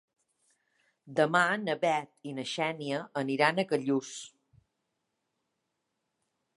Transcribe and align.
Demà 1.19 1.41
na 1.65 1.75
Bet 1.83 2.31
i 2.31 2.35
na 2.39 2.47
Xènia 2.53 3.03
aniran 3.23 3.61
a 3.65 3.69
Callús. 3.75 4.15